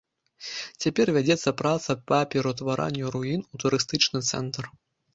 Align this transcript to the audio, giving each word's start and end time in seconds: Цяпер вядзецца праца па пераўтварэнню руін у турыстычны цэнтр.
Цяпер 0.85 1.11
вядзецца 1.17 1.53
праца 1.61 1.97
па 2.13 2.21
пераўтварэнню 2.33 3.15
руін 3.19 3.41
у 3.53 3.65
турыстычны 3.67 4.27
цэнтр. 4.29 4.63